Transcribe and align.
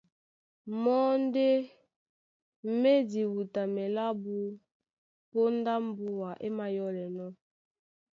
Mɔ́ 0.81 1.03
ndé 1.23 1.47
má 2.81 2.89
e 2.99 3.07
diwutamea 3.09 3.89
lábū 3.95 4.35
póndá 5.31 5.73
mbúa 5.87 6.29
é 6.45 6.47
mayɔ́lɛnɔ̄, 6.57 7.29